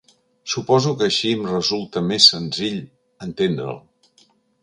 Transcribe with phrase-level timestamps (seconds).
[0.53, 2.79] Suposo que així em resulta més senzill
[3.27, 3.77] entendre'l.